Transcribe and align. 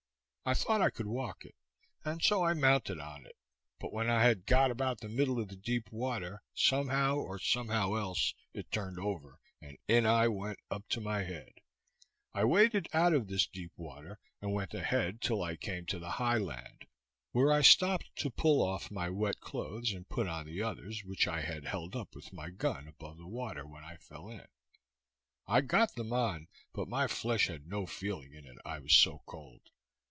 I 0.43 0.55
thought 0.55 0.81
I 0.81 0.89
could 0.89 1.05
walk 1.07 1.45
it, 1.45 1.53
and 2.03 2.21
so 2.21 2.43
I 2.43 2.55
mounted 2.55 2.99
on 2.99 3.27
it; 3.27 3.37
but 3.79 3.93
when 3.93 4.09
I 4.09 4.23
had 4.23 4.47
got 4.47 4.71
about 4.71 4.99
the 4.99 5.07
middle 5.07 5.39
of 5.39 5.49
the 5.49 5.55
deep 5.55 5.91
water, 5.91 6.41
somehow 6.55 7.17
or 7.17 7.37
somehow 7.37 7.93
else, 7.93 8.33
it 8.51 8.71
turned 8.71 8.97
over, 8.99 9.39
and 9.61 9.77
in 9.87 10.07
I 10.07 10.27
went 10.29 10.57
up 10.71 10.89
to 10.89 10.99
my 10.99 11.21
head 11.23 11.53
I 12.33 12.43
waded 12.45 12.87
out 12.91 13.13
of 13.13 13.27
this 13.27 13.45
deep 13.45 13.71
water, 13.77 14.19
and 14.41 14.51
went 14.51 14.73
ahead 14.73 15.21
till 15.21 15.43
I 15.43 15.57
came 15.57 15.85
to 15.85 15.99
the 15.99 16.09
high 16.13 16.39
land, 16.39 16.87
where 17.33 17.51
I 17.51 17.61
stop'd 17.61 18.09
to 18.17 18.31
pull 18.31 18.67
off 18.67 18.89
my 18.89 19.11
wet 19.11 19.39
clothes, 19.41 19.91
and 19.93 20.09
put 20.09 20.27
on 20.27 20.47
the 20.47 20.61
others, 20.63 21.03
which 21.05 21.27
I 21.27 21.41
had 21.41 21.65
held 21.65 21.95
up 21.95 22.15
with 22.15 22.33
my 22.33 22.49
gun, 22.49 22.87
above 22.87 23.17
the 23.19 23.27
water, 23.27 23.67
when 23.67 23.83
I 23.83 23.97
fell 23.97 24.27
in. 24.27 24.47
I 25.45 25.61
got 25.61 25.93
them 25.93 26.11
on, 26.11 26.47
but 26.73 26.87
my 26.89 27.05
flesh 27.07 27.47
had 27.47 27.67
no 27.67 27.85
feeling 27.85 28.33
in 28.33 28.47
it, 28.47 28.57
I 28.65 28.79
was 28.79 28.97
so 28.97 29.21
cold. 29.27 29.61